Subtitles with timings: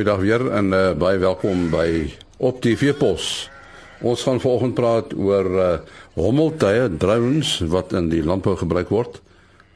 [0.00, 2.08] goeiedag weer en uh, baie welkom by
[2.40, 3.50] Op TV Pos.
[4.00, 5.66] Ons gaan vanoggend praat oor uh,
[6.16, 9.18] hommeltuie, drones wat in die landbou gebruik word.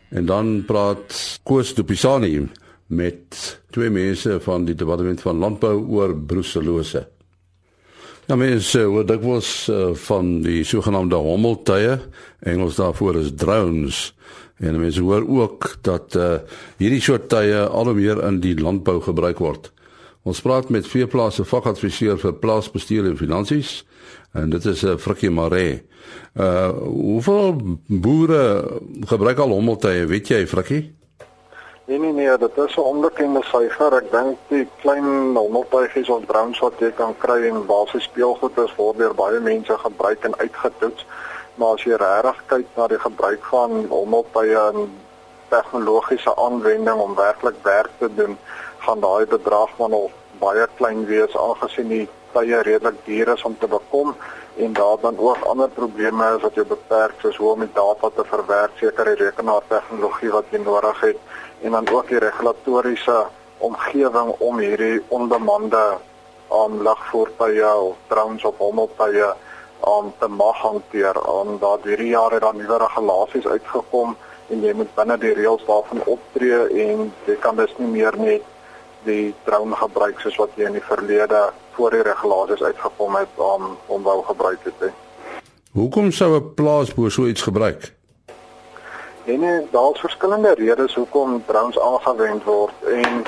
[0.09, 1.13] En dan praat
[1.45, 2.47] Koos Dupisani
[2.89, 3.37] met
[3.77, 7.05] twee mense van die departement van landbou oor broeselose.
[8.25, 11.99] Ja mense, wat dit was uh, van die sogenaamde hommeltuie,
[12.41, 14.07] Engels daarvoor is drones.
[14.57, 16.41] En mense hoor ook dat uh,
[16.81, 19.74] hierdie soort tye al hoe meer in die landbou gebruik word.
[20.25, 23.83] Ons praat met veeplase vakadviseur vir plaasbestuur en finansies
[24.33, 25.85] en dit is 'n uh, Frikkie Maree.
[26.35, 28.45] Uh hoeveel boere
[29.05, 30.95] gebruik al hommeltuie, weet jy Frikkie?
[31.87, 33.93] Nee nee nee, dit is 'n onbekende syfer.
[33.93, 38.75] Ek dink die klein hommeltuigies of drones wat jy kan kry en basies speelgoed is
[38.77, 41.07] word deur baie mense gebruik en uitgetoets.
[41.55, 44.89] Maar as jy regtig kyk na die gebruik van hommeltuie en
[45.49, 48.39] tegnologiese aanwending om werklik werk te doen,
[48.87, 53.57] gaan daai bedrag maar nog baie klein wees aangesien die tye redelik duur is om
[53.59, 54.15] te bekom
[54.57, 58.11] en daar dan ook ander probleme is wat jy beperk soos hoe om die data
[58.15, 61.19] te verwerk, sekere rekenaartegnologie wat jy nodig het
[61.63, 63.25] en dan ook die regulatoriese
[63.59, 65.85] omgewing om hierdie onbemande
[66.51, 69.31] aan um, lugvoertuie of drones op hommeltuie
[69.81, 71.19] om um, te mag hanteer.
[71.29, 74.17] Om daar hierdie jare dan nuwe regulasies uitgekom
[74.53, 78.54] en jy moet binne die reëls daarvan optree en jy kan dus nie meer net
[79.05, 83.77] die drone gebruik soos wat jy in die verlede voor die regulasies uitgekom het om
[83.87, 84.75] om wou gebruik het.
[84.79, 84.91] He.
[85.73, 87.95] Hoekom sou 'n plaasboer so iets gebruik?
[89.25, 93.23] En nee, daar's verskillende redes hoekom drones aangewend word en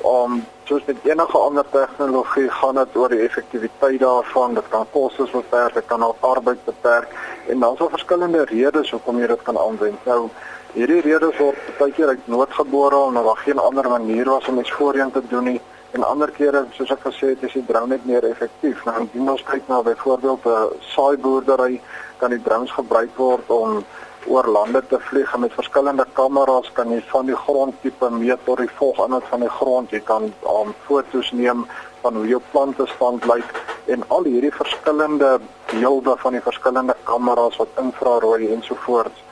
[0.00, 4.54] om um, soos met enige ander tegnologie gaan dit oor die effektiwiteit daarvan.
[4.54, 7.08] Dit kan kostes beperk, dit kan ook arbeid beperk
[7.46, 10.04] en dan daar verskillende redes hoekom jy dit kan aanwend.
[10.04, 10.28] Nou
[10.74, 14.72] hierdie redes word baie keer uit noodgebore omdat daar geen ander manier was om iets
[14.72, 15.60] voorheen te doen nie.
[15.90, 18.82] En ander kere, soos ek gesê het, is die drone net meer effektief.
[18.84, 21.80] Nou indien ons kyk na byvoorbeeld 'n saaiboerdery,
[22.16, 23.84] kan die drones gebruik word om
[24.26, 28.70] oor lande te vlieg met verskillende kameras kan jy van die grondtipe meet tot die
[28.78, 31.66] volgende van die grond jy kan aan um, fotos neem
[32.02, 33.52] van hoe jou plante stand lyk
[33.86, 35.38] en al hierdie verskillende
[35.70, 39.22] beelde van die verskillende kameras wat infrarooi ensovoorts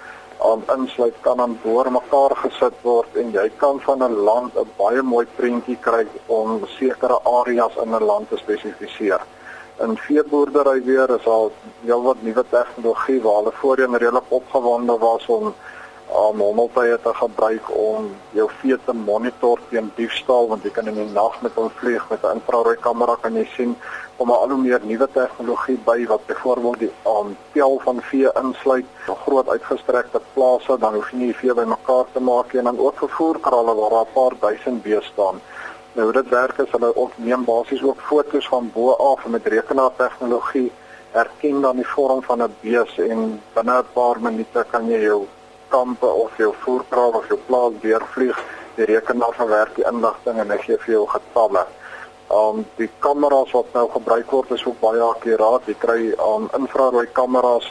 [0.44, 4.58] aan um, insluit kan aan boor mekaar gesit word en jy kan van 'n land
[4.58, 9.20] 'n baie mooi prentjie kry om sekere areas in 'n land te spesifiseer.
[9.84, 11.52] In veeboerdery weer is al
[11.84, 15.54] heelwat nuwe tegnologie waar hulle voorheen redelik opgewonde was om
[16.14, 18.06] om hommeltuie te gebruik om
[18.38, 22.04] jou vee te monitor teen diefstal want jy kan in die nag met hom vlieg
[22.10, 23.74] met 'n infrarooi kamera kan jy sien
[24.16, 28.86] om al hoe meer nuwe tegnologie by wat byvoorbeeld die aan tel van vee insluit,
[29.24, 33.74] groot uitgestrekte plase dan hoef jy nie vee bymekaar te maak en dan ook vervoerkralle
[33.74, 35.40] waar daar 'n paar duisend beeste staan.
[35.92, 40.72] Nou dit werk is hulle neem basies ook fotos van bo af met rekenaartegnologie
[41.10, 45.26] herken dan die vorm van 'n bees en binne 'n paar minute kan jy jou
[45.74, 48.42] kampe of jou voerkraal of jou plaas deurvlieg
[48.76, 51.64] die rekenaar verwerk die inligting en hy gee vir jou getalle.
[52.34, 55.66] Um die kameras wat nou gebruik word is ook baie akkuraat.
[55.70, 57.70] Jy kry um infrarooi kameras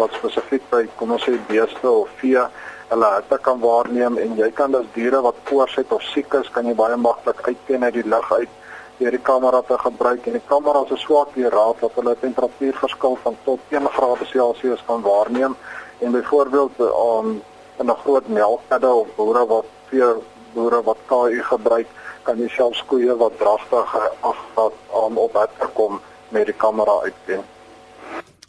[0.00, 2.44] wat spesifiek by kom ons sê beeste of vee
[2.92, 6.48] hulle hitte kan waarneem en jy kan dus diere wat koors het of siek is,
[6.52, 8.58] kan jy baie maklik uitken uit die lug uit
[8.98, 13.16] deur die kamera te gebruik en die kamera se swak weer raad dat hulle temperatuurverskil
[13.24, 15.56] van tot 1 grade Celsius kan waarneem
[16.02, 17.42] en byvoorbeeld um,
[17.78, 20.16] in 'n groot melkkudde of boere wat vir
[20.52, 21.88] boere wat KI gebruik,
[22.22, 27.44] kan jy selfs koeie wat dragtig afvat om op het kom met die kamera uitken.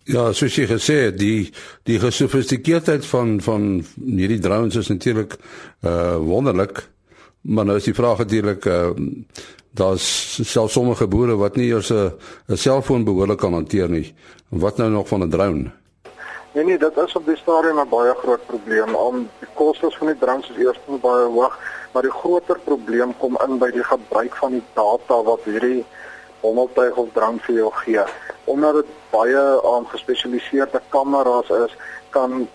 [0.03, 1.53] Ja, soos jy gesê het, die
[1.87, 5.37] die gesofistikeerdheid van van hierdie drones is natuurlik
[5.81, 6.89] uh wonderlik.
[7.41, 8.91] Maar nou is die vraag natuurlik uh
[9.73, 10.05] daar's
[10.43, 12.11] selfs sommige boere wat nie eers 'n
[12.47, 14.13] 'n selfoon behoorlik kan hanteer nie.
[14.49, 15.71] Wat nou nog van 'n drone?
[16.53, 18.95] Nee nee, dit is op die stadium 'n baie groot probleem.
[18.95, 21.59] Om die kostes van die drones is eers baie hoog,
[21.91, 25.85] maar die groter probleem kom in by die gebruik van die data wat hierdie
[26.41, 28.03] hommeltuig of drone vir jou gee
[28.43, 31.75] omdat dit baie aan um, gespesialiseerde kameras is,
[32.09, 32.47] kan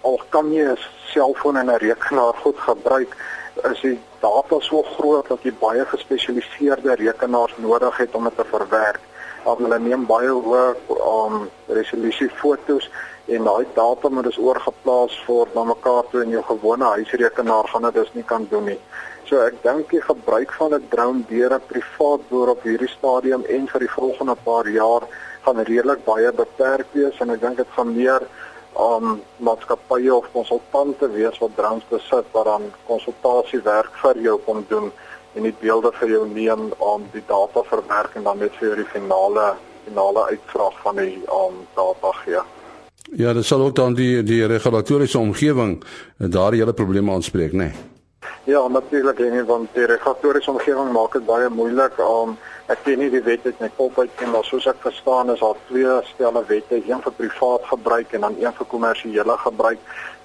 [0.00, 0.78] al kan jy 'n
[1.12, 3.16] selfoon en 'n rekenaar goed gebruik,
[3.70, 8.44] is die data so groot dat jy baie gespesialiseerde rekenaars nodig het om dit te
[8.44, 9.00] verwerk.
[9.44, 12.90] Want hulle neem baie hoë um resolusie fotos
[13.26, 17.82] en daai data moet dus oorgeplaas word na mekaar toe in jou gewone huisrekenaar gaan
[17.82, 18.78] dit dus nie kan doen nie.
[19.30, 23.44] So ek dink die gebruik van 'n drone deur 'n privaat boer op hierdie stadium
[23.44, 25.02] en vir die volgende paar jaar
[25.44, 28.22] gaan redelik baie beperk wees en ek dink dit gaan meer
[28.72, 34.64] om um, maatskappye of konsultante wees wat drones besit wat dan konsultasiewerk vir jou kom
[34.68, 34.92] doen
[35.34, 38.90] en die beelde vir jou neem om die data verwerk en dan net vir die
[38.94, 39.54] finale
[39.84, 42.42] finale uitvraag van die um, data gee.
[43.10, 45.82] Ja, dit sal ook dan die die regulatoriese omgewing
[46.16, 47.58] daardie hele probleme aanspreek, né?
[47.58, 47.90] Nee?
[48.44, 52.38] Ja, natuurlik, en want die regulatoriese omgewing maak dit baie moeilik om um,
[52.72, 55.42] ek ken nie die wet uit my kop uit nie, maar soos ek verstaan is
[55.42, 59.78] daar twee stelle wette, een vir privaat gebruik en dan een vir kommersiële gebruik.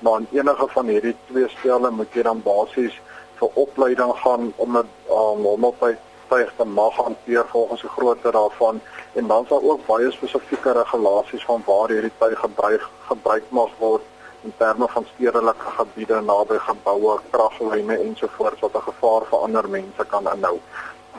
[0.05, 2.97] Maar in enige van hierdie twee stelle moet jy dan basies
[3.37, 8.81] vir opleiding gaan om dit um, hommeltyd tyd te mag hanteer volgens die grootte daarvan
[9.13, 14.03] en dan sal ook baie spesifieke regulasies van waar hierdie tyd gebruik gebruik mag word
[14.43, 20.03] in terme van stedelike gebiede naby geboue, kraglyne ensovoorts wat 'n gevaar vir ander mense
[20.13, 20.59] kan inhou.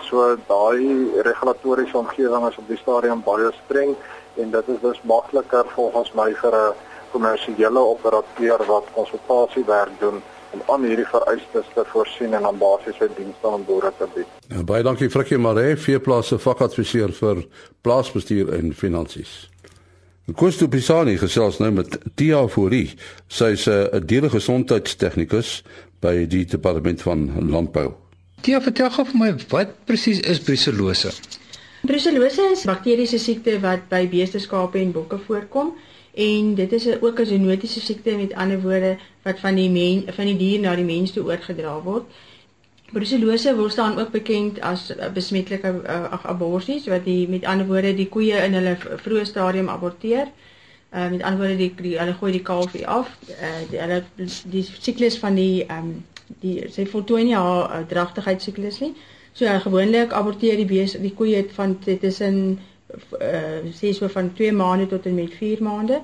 [0.09, 3.97] So daai regulatoriese omgewing is op die stadium baie streng
[4.37, 6.75] en dit is dus makliker volgens my vir 'n
[7.13, 13.51] kommersiële operateur wat konsultasiewerk doen om aan hierdie vereistes te voorsien en aan basiese dienste
[13.51, 14.27] aan boere te bied.
[14.49, 17.45] Ja, baie dankie Frikkie Maree, veeplase vakadviseur vir
[17.87, 19.49] plaasbestuur en finansies.
[20.37, 22.93] Kosto Pisani gesels nou met Tia Fourie.
[23.29, 25.63] Sy is 'n dieregesondheidstegnikus
[26.01, 27.95] by die departement van landbou.
[28.41, 31.11] Tia, vertel gou vir my wat presies is brucellose?
[31.83, 35.75] Brucellose is 'n bakteriese siekte wat by beeste, skape en bokke voorkom
[36.19, 40.25] en dit is ook 'n zoonotiese siekte met ander woorde wat van die men, van
[40.25, 42.05] die dier na die mens toe oorgedra word.
[42.93, 48.09] Brucellose word staan ook bekend as besmetlike uh, aborsies wat die met ander woorde die
[48.09, 50.27] koeie in hulle vroeë stadium aborteer.
[50.95, 53.19] Uh, met ander woorde die, die hulle gooi die kalfie af.
[53.29, 54.05] Uh, die hulle
[54.45, 56.05] die siklus van die ehm um,
[56.41, 58.95] die sy voltooi nie haar uh, dragtigheidsiklus nie.
[59.33, 62.59] So ja, gewoonlik aborteer die bees die koeie van tussen
[63.21, 66.01] uh sê so van 2 maande tot en met 4 maande.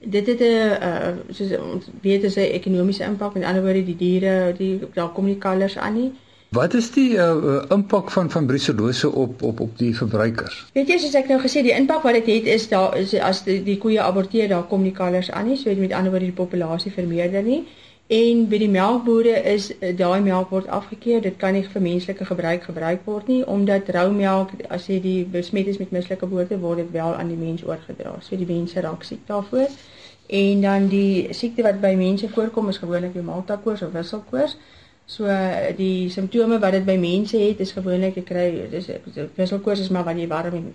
[0.00, 0.44] Dit het 'n
[0.88, 5.12] uh soos ons weet is 'n ekonomiese impak met ander woorde die diere die daar
[5.12, 6.12] kom nie kalvers aan nie.
[6.52, 10.66] Wat is die uh impak van van brucellose op op op die verbruikers?
[10.72, 13.44] Weet jy soos ek nou gesê die impak wat dit het is daar is as
[13.44, 16.40] die, die koeie aborteer daar kom nie kalvers aan nie, so met ander woorde die
[16.42, 17.64] populasie vermeerder nie.
[18.12, 21.22] En by die melkbode is eh, daai melk word afgekeur.
[21.24, 25.20] Dit kan nie vir menslike gebruik gebruik word nie omdat rou melk as jy die
[25.36, 28.12] besmet is met mislike boorde word dit wel aan die mens oorgedra.
[28.20, 29.72] So die mense raak siek daarvoor.
[30.28, 34.58] En dan die siekte wat by mense voorkom is gewoonlik die maltakoors of wisselkoors.
[35.06, 35.26] So
[35.76, 38.86] die simptome wat dit by mense het is gewoonlik jy kry dis
[39.36, 40.68] wisselkoors is maar wanneer jy warm en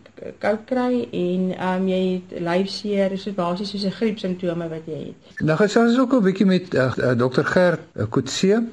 [0.44, 4.86] koud kry en ehm um, jy het lyfseer, dis basies soos 'n griep simptome wat
[4.86, 5.42] jy het.
[5.42, 8.64] Nou gesels ons ook 'n bietjie met uh, uh, Dr Gert uh, Kutse.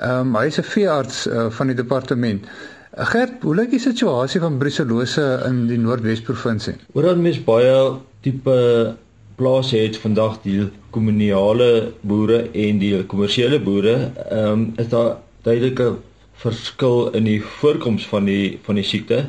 [0.00, 2.42] Ehm um, hy is 'n veearts uh, van die departement.
[2.42, 6.74] Uh, Gert, hoe lyk die situasie van brucellose in die Noordwes provinsie?
[6.92, 8.96] Oor dan mes baie tipe
[9.36, 13.96] plase het vandag die kommunale boere en die kommersiële boere,
[14.28, 15.16] ehm um, is daar
[15.46, 15.96] duidelike
[16.42, 19.24] verskil in die voorkoms van die van die siekte.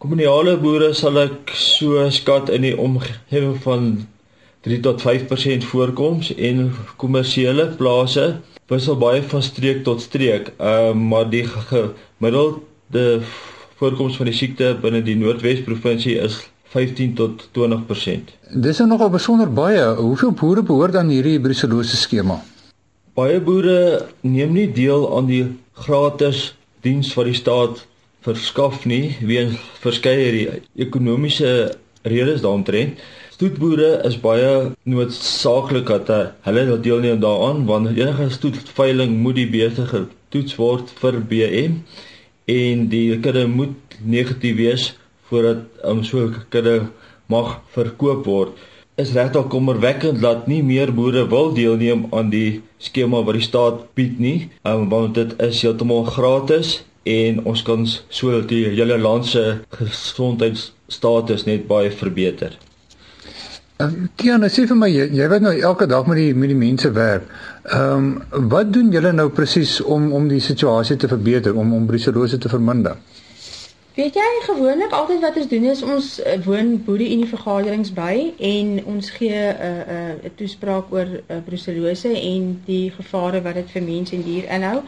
[0.00, 3.90] Kommunale boere sal ek so skat in die omgewing van
[4.64, 6.66] 3 tot 5% voorkoms en
[7.00, 8.26] kommersiële plase
[8.70, 10.52] wissel baie van streek tot streek.
[10.58, 13.06] Ehm um, maar die gemiddelde
[13.80, 18.30] voorkoms van die siekte binne die Noordwes provinsie is 15 tot 20%.
[18.62, 19.82] Dis nou nogal besonder baie.
[19.98, 22.38] Hoeveel boere behoort aan hierdie brucellose skema?
[23.18, 25.44] Baie boere neem nie deel aan die
[25.84, 26.52] gratis
[26.84, 27.82] diens wat die staat
[28.24, 33.00] verskaf nie weens verskeie ekonomiese redes daaromtrent.
[33.34, 40.56] Stoetboere is baie noodsaaklik dat hulle deelneem daaraan want enige stoetveiling moet die beeste getoets
[40.60, 41.80] word vir BM
[42.50, 44.90] en die kudde moet negatief wees
[45.30, 46.90] voordat um, so 'n kudde
[47.26, 48.52] mag verkoop word.
[48.98, 53.94] Is regtig kommerwekkend dat nie meer boere wil deelneem aan die skema wat die staat
[53.94, 59.26] bied nie, um, want dit is heeltemal gratis en ons kan so die hele land
[59.26, 59.44] se
[59.78, 62.58] gesondheidsstatus net baie verbeter.
[64.20, 66.90] Tiana, sê vir my jy, jy weet nou elke dag met die met die mense
[66.92, 67.30] werk.
[67.70, 71.86] Ehm um, wat doen julle nou presies om om die situasie te verbeter, om om
[71.88, 72.98] brucellose te verminder?
[73.94, 77.90] Weet jy gewoonlik altyd wat ons doen is ons uh, woon boere in die vergaderings
[77.90, 82.90] by en ons gee 'n uh, 'n uh, 'n toespraak oor uh, brucellose en die
[82.90, 84.82] gevare wat dit vir mens en dier inhou.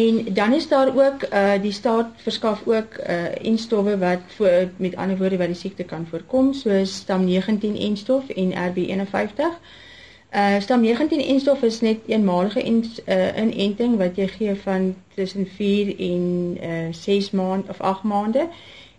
[0.00, 4.96] En dan is daar ook uh die staat verskaf ook uh enstowwe wat voor met
[4.96, 9.60] ander woorde wat die siekte kan voorkom soos stam 19 enstof en RB51.
[10.58, 15.90] Stam 19 enstof is net eenmalige in, uh, inenting wat jy gee van tussen 4
[15.98, 16.22] en
[16.64, 18.48] uh 6 maande of 8 maande.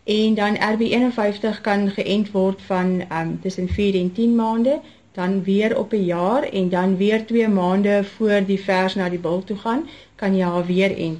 [0.03, 4.79] En dan RB51 kan geënt word van um tussen 4 en 10 maande,
[5.11, 9.19] dan weer op 'n jaar en dan weer 2 maande voor die vers na die
[9.19, 11.19] bul toe gaan, kan jy haar weer ent.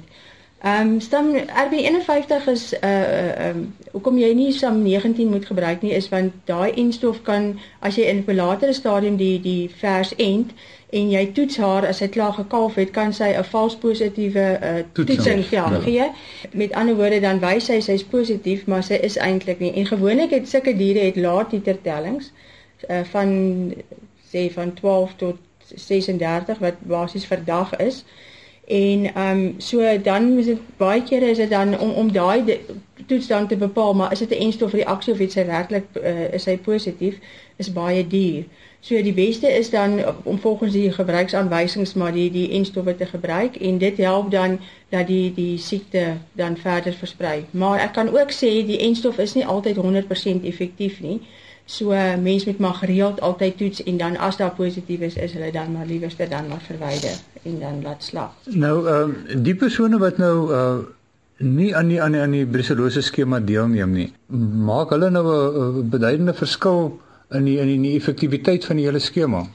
[0.64, 5.46] Ehm um, stam RB51 is 'n uh, ehm um, hoekom jy nie SAM 19 moet
[5.46, 9.70] gebruik nie is want daai enstof kan as jy in 'n latere stadium die die
[9.82, 10.54] vers end
[10.90, 14.82] en jy toets haar as sy klaar gekalf het kan sy 'n vals positiewe uh,
[14.92, 15.80] toetsing ja, ja.
[15.80, 16.10] gee.
[16.52, 19.72] Met ander woorde dan wys sy sy's positief maar sy is eintlik nie.
[19.72, 22.32] En gewoonlik het sulke diere het laat titer tellings
[22.88, 23.30] uh, van
[24.32, 25.36] sê van 12 tot
[25.74, 28.04] 36 wat basies vir dag is.
[28.66, 32.60] En ehm um, so dan is dit baie kere is dit dan om om daai
[33.06, 37.18] toestand te bepaal, maar is dit 'n enstofreaksie of iets regtig uh, is hy positief
[37.56, 38.44] is baie duur.
[38.80, 43.56] So die beste is dan om volgens die gebruiksaanwysings maar die die enstowwe te gebruik
[43.56, 47.44] en dit help dan dat die die siekte dan verder versprei.
[47.50, 51.20] Maar ek kan ook sê die enstof is nie altyd 100% effektief nie.
[51.66, 51.88] So
[52.20, 55.72] mense moet maar gereeld altyd toets en dan as daar positief is, is hulle dan
[55.72, 58.34] maar liewerste dan maar verwyder en dan laat slag.
[58.44, 60.76] Nou ehm um, die persone wat nou uh
[61.38, 64.12] nie aan die aan die, die brucellose skema deelneem nie,
[64.68, 68.98] maak hulle nou 'n beduidende verskil in die in die, die effektiwiteit van die hele
[68.98, 69.46] skema?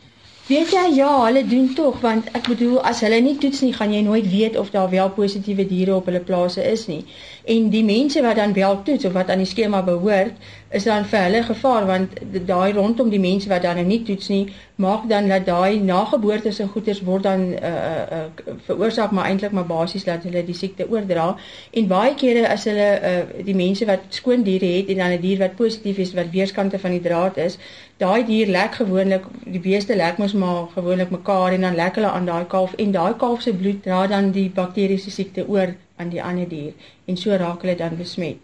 [0.49, 3.91] Weet jy ja, hulle doen tog want ek bedoel as hulle nie toets nie, gaan
[3.93, 7.03] jy nooit weet of daar wel positiewe diere op hulle plase is nie.
[7.45, 10.33] En die mense wat dan wel toets of wat aan die skema behoort,
[10.69, 12.11] is dan vir hulle gevaar want
[12.47, 14.43] daai rondom die mense wat dan nou nie toets nie,
[14.77, 17.71] maak dan dat daai nageboorte se goeters word dan uh
[18.17, 18.19] uh
[18.67, 21.25] veroorsaak maar eintlik maar basies dat hulle die siekte oordra.
[21.73, 25.21] En baie kere as hulle uh die mense wat skoon diere het en dan 'n
[25.21, 27.57] dier wat positief is wat weerskante van die draad is,
[27.97, 32.11] daai dier lek gewoonlik die beeste lek mos maar gewoonlik mekaar en dan lek hulle
[32.11, 36.09] aan daai kalf en daai kalf se bloed dra dan die bakteriese siekte oor aan
[36.09, 36.73] die ander dier
[37.05, 38.37] en so raak hulle dan besmet.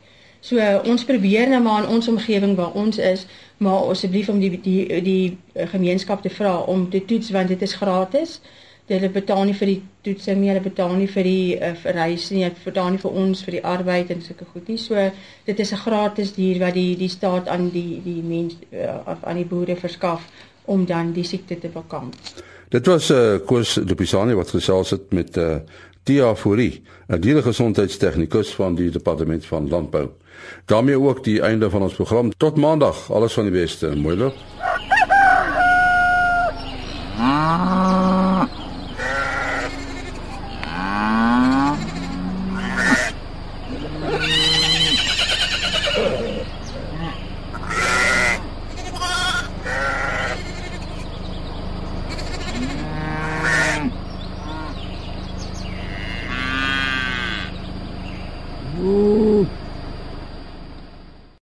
[0.45, 3.25] So ons probeer nou maar in ons omgewing waar ons is,
[3.57, 5.37] maar asseblief om die die die
[5.73, 8.39] gemeenskap te vra om te toets want dit is gratis
[8.91, 12.43] hulle betaal nie vir die toetsing nie, hulle betaal nie vir die uh, reis nie,
[12.45, 14.77] hulle betaal nie vir ons vir die arbeid en sulke goed nie.
[14.77, 15.07] So
[15.45, 19.41] dit is 'n gratis dier wat die die staat aan die die mens uh, aan
[19.41, 20.21] die boere verskaf
[20.65, 22.13] om dan die siekte te bekamp.
[22.69, 25.57] Dit was 'n uh, koers Dupisani wat gesels het met uh,
[26.03, 30.09] Tia Fourie, 'n dieregesondheidstegnikus van die departement van landbou.
[30.65, 32.31] Daarmee ook die einde van ons program.
[32.37, 33.95] Tot maandag, alles van die beste.
[33.95, 34.35] Mooi loop.
[37.19, 37.84] Ah.